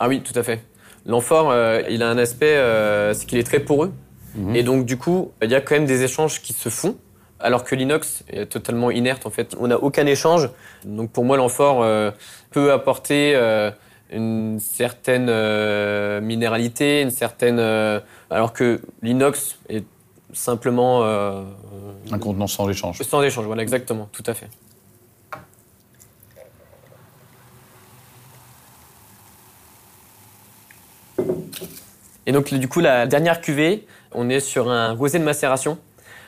[0.00, 0.64] Ah oui, tout à fait.
[1.06, 3.92] L'amphore, euh, il a un aspect, euh, c'est qu'il est très poreux.
[4.34, 4.56] Mhm.
[4.56, 6.96] Et donc, du coup, il y a quand même des échanges qui se font.
[7.38, 9.54] Alors que l'inox est totalement inerte, en fait.
[9.60, 10.48] On n'a aucun échange.
[10.84, 11.84] Donc, pour moi, l'amphore
[12.50, 13.34] peut apporter
[14.14, 17.58] une certaine euh, minéralité, une certaine.
[17.58, 18.00] Euh,
[18.30, 19.84] alors que l'inox est
[20.32, 21.02] simplement.
[21.02, 21.42] Euh,
[22.10, 23.02] un contenant sans échange.
[23.02, 24.48] Sans échange, voilà, exactement, tout à fait.
[32.26, 35.78] Et donc, du coup, la dernière cuvée, on est sur un rosé de macération.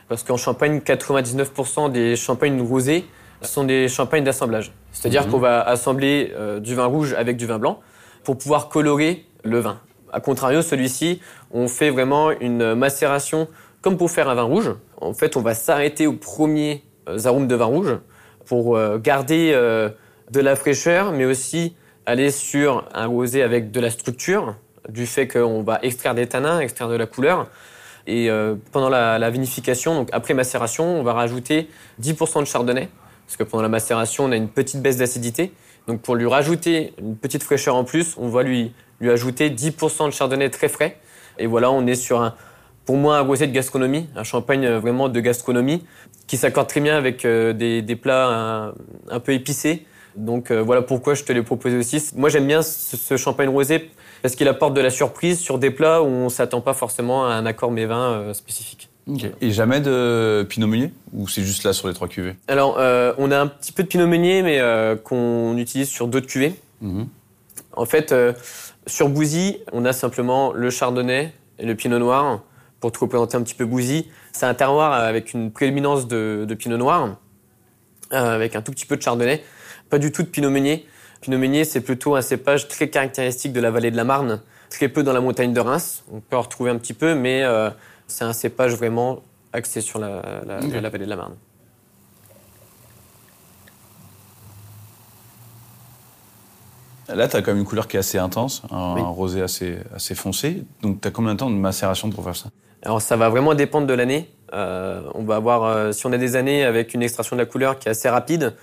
[0.08, 3.06] Parce qu'en Champagne, 99% des champagnes rosés
[3.42, 4.72] sont des champagnes d'assemblage.
[4.98, 5.32] C'est-à-dire mhm.
[5.32, 7.80] qu'on va assembler euh, du vin rouge avec du vin blanc
[8.24, 9.78] pour pouvoir colorer le vin.
[10.12, 13.46] A contrario, celui-ci, on fait vraiment une macération
[13.82, 14.74] comme pour faire un vin rouge.
[15.00, 17.98] En fait, on va s'arrêter aux premiers euh, arômes de vin rouge
[18.46, 23.90] pour euh, garder de la fraîcheur, mais aussi aller sur un rosé avec de la
[23.90, 24.56] structure,
[24.88, 27.48] du fait qu'on va extraire des tanins, extraire de la couleur.
[28.06, 28.30] Et
[28.70, 31.68] pendant la, la, vinification, donc après macération, on va rajouter
[32.00, 32.88] 10% de chardonnay
[33.26, 35.52] parce que pendant la macération, on a une petite baisse d'acidité.
[35.86, 40.06] Donc pour lui rajouter une petite fraîcheur en plus, on va lui, lui ajouter 10%
[40.06, 40.98] de chardonnay très frais.
[41.38, 42.34] Et voilà, on est sur un,
[42.84, 45.84] pour moi, un rosé de gastronomie, un champagne euh, vraiment de gastronomie,
[46.26, 48.72] qui s'accorde très bien avec euh, des, des plats
[49.10, 49.86] un, peu épicés.
[50.14, 52.02] Donc euh, voilà pourquoi je te l'ai proposé aussi.
[52.14, 53.90] Moi j'aime bien ce, champagne rosé
[54.22, 57.34] parce qu'il apporte de la surprise sur des plats où on s'attend pas forcément à
[57.34, 58.88] un accord mévin spécifique.
[59.40, 62.34] Et jamais de Pinot Meunier Ou c'est juste là sur les trois cuvées?
[62.48, 66.08] Alors, euh, on a un petit peu de Pinot Meunier, mais euh, qu'on utilise sur
[66.08, 66.54] d'autres cuvées.
[66.80, 67.06] Mhm.
[67.74, 68.32] En fait, euh,
[68.86, 72.42] sur Bouzy, on a simplement le Chardonnay et le Pinot Noir.
[72.80, 76.54] Pour te représenter un petit peu Bouzy, c'est un terroir avec une prédominance de, de
[76.54, 77.16] Pinot Noir,
[78.10, 79.42] avec un tout petit peu de Chardonnay.
[79.88, 80.86] Pas du tout de Pinot Meunier.
[81.20, 84.88] Pinot Meunier, c'est plutôt un cépage très caractéristique de la vallée de la Marne, très
[84.88, 86.04] peu dans la montagne de Reims.
[86.12, 87.44] On peut en retrouver un petit peu, mais
[88.06, 89.20] c'est un cépage vraiment
[89.52, 91.34] axé sur la, vallée de la Marne.
[97.08, 100.14] Là, tu as quand même une couleur qui est assez intense, un, rosé assez, assez
[100.16, 100.64] foncé.
[100.82, 102.48] Donc, tu as combien de temps de macération pour faire ça?
[102.82, 104.28] Alors, ça va vraiment dépendre de l'année.
[104.52, 107.46] Euh, on va avoir, euh, si on a des années avec une extraction de la
[107.46, 108.54] couleur qui est assez rapide,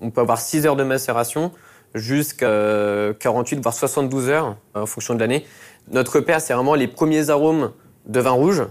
[0.00, 1.52] on peut avoir 6 heures de macération
[1.94, 5.46] jusqu'à 48 voire 72 heures en fonction de l'année.
[5.90, 7.72] Notre repère, c'est vraiment les premiers arômes
[8.06, 8.62] de vin rouge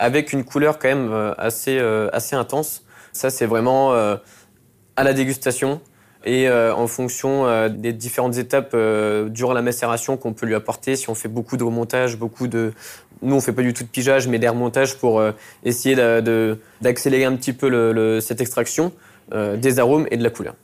[0.00, 2.84] avec une couleur quand même euh, assez, euh, assez intense.
[3.12, 4.16] Ça, c'est vraiment euh,
[4.96, 5.80] à la dégustation
[6.24, 8.76] et en fonction des différentes étapes
[9.30, 10.94] durant la macération qu'on peut lui apporter.
[10.94, 12.74] Si on fait beaucoup de remontage, beaucoup de
[13.22, 15.22] nous on fait pas du tout de pigeage, mais des remontages pour
[15.64, 15.96] essayer
[16.82, 18.92] d'accélérer un petit peu cette extraction
[19.32, 20.56] des arômes et de la couleur.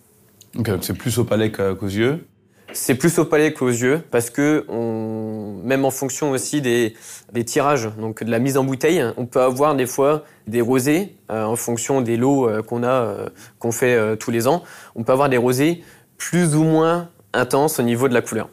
[0.56, 2.26] donc c'est plus au palais qu'aux yeux.
[2.72, 6.94] C'est plus au palais qu'aux yeux parce que on, même en fonction aussi des,
[7.32, 11.14] des, tirages, donc de la mise en bouteille, on peut avoir des fois des rosés
[11.30, 14.62] euh, en fonction des lots euh, qu'on a, euh, qu'on fait tous les ans.
[14.94, 15.82] On peut avoir des rosés
[16.18, 18.48] plus ou moins intenses au niveau de la couleur.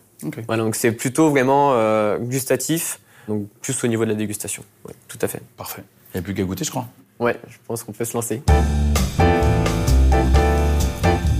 [0.48, 1.76] Voilà, donc c'est plutôt vraiment
[2.20, 4.64] gustatif, donc plus au niveau de la dégustation.
[4.88, 5.42] Ouais, tout à fait.
[5.58, 5.84] Parfait.
[6.14, 6.88] Il n'y a plus qu'à goûter, je crois.
[7.20, 8.42] Ouais, je pense qu'on peut se lancer.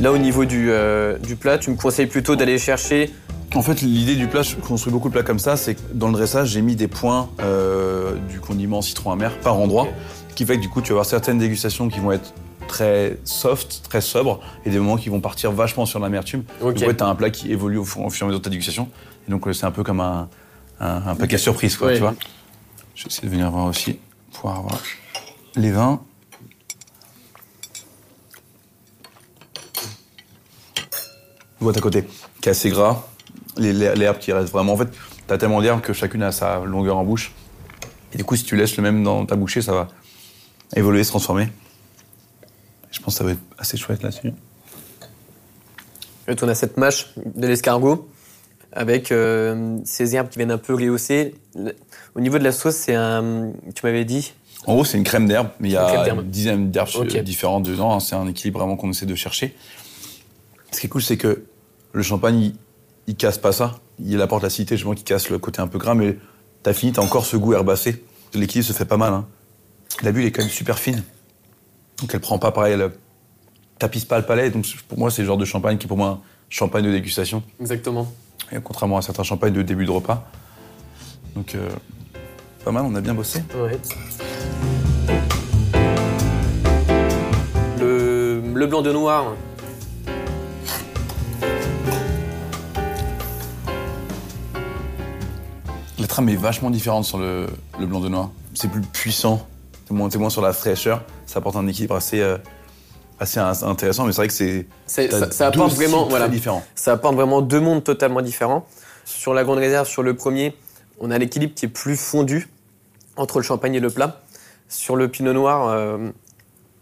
[0.04, 3.10] Là, au niveau du, euh, du plat, tu me conseilles plutôt d'aller chercher
[3.56, 6.08] en fait, l'idée du plat, je construis beaucoup de plats comme ça, c'est que dans
[6.08, 9.88] le dressage, j'ai mis des points euh, du condiment citron amer par endroit,
[10.34, 12.34] qui fait que du coup, tu vas avoir certaines dégustations qui vont être
[12.68, 16.44] très soft, très sobres, et des moments qui vont partir vachement sur l'amertume.
[16.62, 16.88] Okay.
[16.88, 18.90] Donc, tu as un plat qui évolue au fur, et à mesure de ta dégustation.
[19.28, 20.30] Et donc, c'est un peu comme un,
[20.80, 22.16] un, paquet surprise, quoi, tu vois.
[22.96, 24.00] Je vais essayer de venir voir aussi,
[24.34, 24.82] pouvoir avoir
[25.56, 26.02] les vins.
[31.64, 32.06] Boîte à côté,
[32.42, 33.04] qui est assez gras.
[33.58, 34.74] Les, herbes qui restent vraiment.
[34.74, 34.90] En fait,
[35.28, 37.34] t'as tellement d'herbes que chacune a sa longueur en bouche.
[38.14, 39.88] Et du coup, si tu laisses le même dans ta bouchée, ça va
[40.76, 41.50] évoluer, se transformer.
[42.92, 44.34] Je pense que ça va être assez chouette là-dessus.
[46.28, 48.10] On a cette mâche de l'escargot
[48.72, 51.36] avec euh, ces herbes qui viennent un peu rehausser.
[52.16, 53.52] Au niveau de la sauce, c'est un.
[53.76, 54.34] Tu m'avais dit?
[54.66, 58.00] En gros, c'est une crème d'herbe, mais il y a une dizaine d'herbes différentes dedans.
[58.00, 59.56] C'est un équilibre vraiment qu'on essaie de chercher.
[60.72, 61.44] Ce qui est cool, c'est que
[61.94, 62.54] le champagne,
[63.08, 63.80] il, casse pas ça.
[64.00, 66.18] Il apporte l'acidité, justement, qui casse le côté un peu gras, mais
[66.64, 68.04] t'as fini, t'as encore ce goût herbacé.
[68.34, 69.14] L'équilibre se fait pas mal.
[69.14, 69.28] Hein.
[70.02, 71.04] La bulle est quand même super fine.
[72.00, 72.92] Donc elle prend pas pareil, elle
[73.78, 74.50] tapisse pas le palais.
[74.50, 76.92] Donc pour moi, c'est le genre de champagne qui est pour moi un champagne de
[76.92, 77.44] dégustation.
[77.60, 78.12] Exactement.
[78.52, 80.28] Et contrairement à certains champagnes de début de repas.
[81.36, 81.70] Donc euh,
[82.66, 83.44] pas mal, on a bien bossé.
[83.56, 83.80] Ouais.
[87.80, 89.36] Le, le blanc de noir,
[96.00, 97.48] La trame est vachement différente sur le,
[97.80, 98.32] blanc de noir.
[98.54, 99.48] C'est plus puissant,
[99.88, 101.04] c'est moins, moins, sur la fraîcheur.
[101.26, 102.38] Ça apporte un équilibre assez, euh,
[103.20, 104.68] assez intéressant, mais c'est vrai que c'est.
[104.88, 106.08] Ça, apporte vraiment.
[106.08, 106.64] Voilà, différent.
[106.76, 108.66] Ça apporte vraiment deux mondes totalement différents.
[109.06, 110.56] Sur la grande réserve, sur le premier,
[111.00, 112.50] on a l'équilibre qui est plus fondu
[113.18, 114.22] entre le champagne et le plat.
[114.70, 116.10] Sur le pinot noir, euh,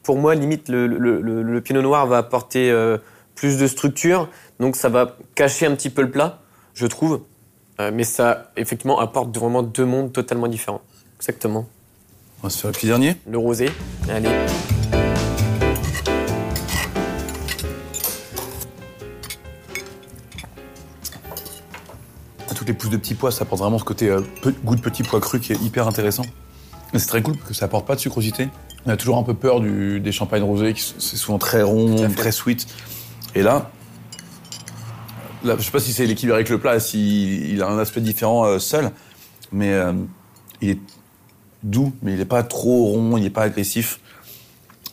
[0.04, 2.97] pour moi, limite, le, pinot noir va apporter euh,
[3.36, 6.39] plus de structure, donc ça va cacher un petit peu le plat,
[6.74, 7.21] je trouve.
[7.80, 10.82] Euh, mais ça, effectivement, apporte vraiment deux mondes totalement différents.
[11.18, 11.68] Exactement.
[12.42, 13.70] On va se faire le petit dernier Le rosé.
[14.10, 14.30] Allez.
[22.56, 24.22] Toutes les pousses de petits pois, ça apporte vraiment ce côté euh,
[24.64, 26.24] goût de petits pois crus qui est hyper intéressant.
[26.94, 28.50] c'est très cool parce que ça apporte pas de sucrosité.
[28.86, 32.32] On a toujours un peu peur des champagnes rosés, qui c'est souvent très rond, très
[32.32, 32.68] sweet.
[33.36, 33.72] Et là,
[35.43, 38.01] Là, je sais pas si c'est l'équilibre avec le plat, s'il il a un aspect
[38.01, 38.91] différent euh, seul,
[39.51, 39.93] mais euh,
[40.62, 40.80] il est
[41.63, 43.99] doux, mais il n'est pas trop rond, il n'est pas agressif.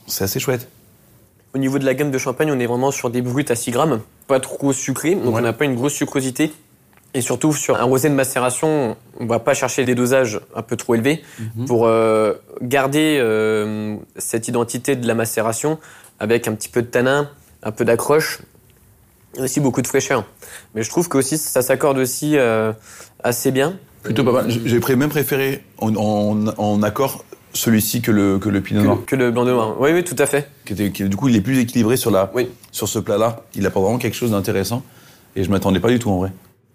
[0.06, 0.68] C'est assez chouette.
[1.54, 3.70] Au niveau de la gamme de champagne, on est vraiment sur des bruts à 6
[3.72, 6.52] grammes, pas trop sucrés, donc on n'a pas une grosse sucrosité.
[7.14, 10.76] Et surtout, sur un rosé de macération, on va pas chercher des dosages un peu
[10.76, 11.64] trop élevés mhm.
[11.64, 13.18] pour euh, garder
[14.16, 15.78] cette identité de la macération
[16.20, 17.30] avec un petit peu de tanin,
[17.62, 18.40] un peu d'accroche
[19.38, 20.24] aussi beaucoup de fraîcheur.
[20.74, 22.72] Mais je trouve que aussi ça s'accorde aussi euh,
[23.22, 23.76] assez bien.
[24.02, 24.46] Plutôt pas mal.
[24.48, 28.98] J'ai même préféré en, accord celui-ci que le, que le pinot noir.
[29.06, 29.76] Que le blanc de noir.
[29.80, 30.48] Oui, oui, tout à fait.
[30.64, 32.48] Qui était, du coup, il est plus équilibré sur, la, oui.
[32.72, 33.42] sur ce plat-là.
[33.54, 34.82] Il apporte vraiment quelque chose d'intéressant.
[35.34, 36.32] Et je m'attendais pas du tout en vrai.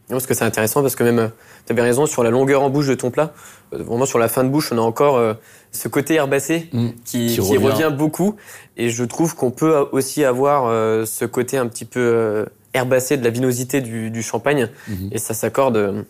[0.09, 1.27] Non, parce que c'est intéressant parce que même, euh,
[1.65, 3.33] tu avais raison sur la longueur en bouche de ton plat.
[3.73, 5.35] Euh, vraiment sur la fin de bouche, on a encore
[5.71, 6.89] ce côté herbacé mm.
[7.05, 7.91] qui, revient.
[7.95, 8.35] beaucoup.
[8.77, 10.69] Et je trouve qu'on peut aussi avoir
[11.05, 14.69] ce côté un petit peu herbacé de la vinosité du, champagne.
[14.87, 15.09] Mhm.
[15.11, 16.01] Et ça s'accorde euh,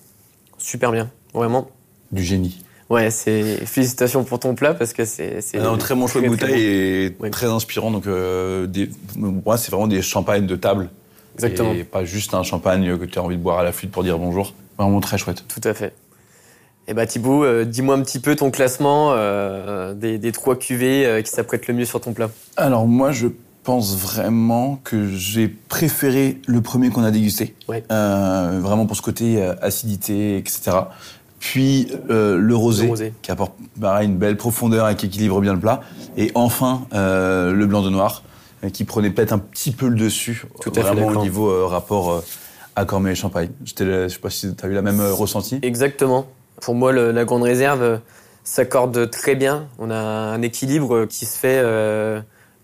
[0.58, 1.70] super bien, vraiment.
[2.12, 2.64] Du génie.
[2.90, 7.16] Ouais, c'est félicitations pour ton plat parce que c'est un très bon choix de bouteille
[7.24, 7.92] et très inspirant.
[7.92, 8.68] Donc euh,
[9.16, 10.90] moi, c'est vraiment des champagnes de table.
[11.36, 11.74] Exactement.
[11.74, 14.04] Et pas juste un champagne que tu as envie de boire à la flûte pour
[14.04, 14.54] dire bonjour.
[14.78, 15.46] Vraiment très chouette.
[15.48, 15.94] Tout à fait.
[16.86, 19.16] Et eh bah Thibaut, euh, dis-moi un petit peu ton classement
[19.94, 22.30] des, des, trois cuvées qui s'apprêtent le mieux sur ton plat.
[22.58, 23.28] Alors moi, je
[23.64, 27.56] pense vraiment que j'ai préféré le premier qu'on a dégusté.
[27.92, 30.72] Euh, vraiment pour ce côté euh, acidité, etc.
[31.40, 33.54] Puis euh, le, rosé, qui apporte
[34.02, 35.82] une belle profondeur et qui équilibre bien le plat.
[36.18, 38.24] Et enfin, le blanc de noir,
[38.72, 42.24] qui prenait peut-être un petit peu le dessus, Tout vraiment au niveau rapport
[42.76, 43.50] accord et champagne.
[43.66, 45.60] Je sais pas si tu as eu la même ressenti.
[45.62, 46.28] Exactement.
[46.62, 48.00] Pour moi, le- la grande réserve
[48.44, 49.68] s'accorde très bien.
[49.80, 52.20] On a un équilibre qui se fait euh,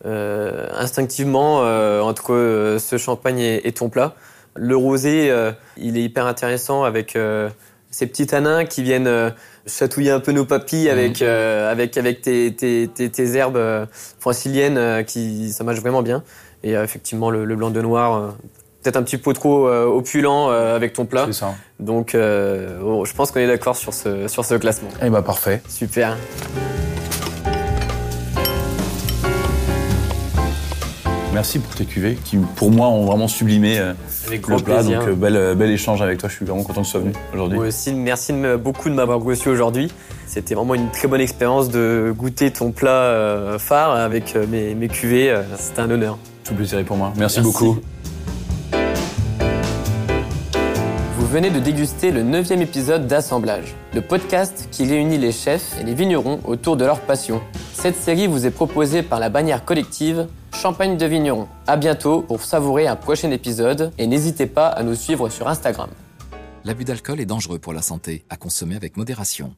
[0.06, 4.16] euh, instinctivement euh, entre euh, ce champagne et, et ton plat.
[4.56, 7.50] Le rosé, euh, il est hyper intéressant avec euh,
[7.92, 9.30] ces petits tanins qui viennent euh,
[9.66, 13.86] chatouiller un peu nos papilles avec, euh, avec, avec tes, tes, tes, tes herbes euh,
[14.20, 16.24] franciliennes qui ça marche vraiment bien.
[16.64, 18.36] Et effectivement, le, le blanc de noir,
[18.82, 21.26] peut-être un petit peu trop euh, opulent euh, avec ton plat.
[21.28, 21.56] C'est ça.
[21.80, 24.90] Donc, euh, bon, je pense qu'on est d'accord sur ce, sur ce classement.
[25.02, 25.62] Eh bah parfait.
[25.68, 26.18] Super.
[31.34, 33.94] Merci pour tes cuvées qui, pour moi, ont vraiment sublimé euh,
[34.28, 34.78] Avec le plat.
[34.78, 35.00] plaisir.
[35.02, 36.28] Donc, euh, bel, euh, bel échange avec toi.
[36.28, 37.58] Je suis vraiment content que tu sois venu aujourd'hui.
[37.60, 39.92] Moi aussi, merci de me- beaucoup de m'avoir reçu aujourd'hui.
[40.26, 44.88] C'était vraiment une très bonne expérience de goûter ton plat euh, phare avec mes, mes
[44.88, 45.40] cuvées.
[45.58, 46.18] C'était un honneur.
[46.44, 47.14] Tout plaisir est pour moi.
[47.16, 47.42] Merci, Merci.
[47.42, 47.78] beaucoup.
[51.30, 55.94] Venez de déguster le neuvième épisode d'Assemblage, le podcast qui réunit les chefs et les
[55.94, 57.40] vignerons autour de leur passion.
[57.72, 61.48] Cette série vous est proposée par la bannière collective Champagne de Vignerons.
[61.68, 65.90] À bientôt pour savourer un prochain épisode et n'hésitez pas à nous suivre sur Instagram.
[66.66, 69.54] L'abus d'alcool est dangereux pour la santé, à consommer avec modération.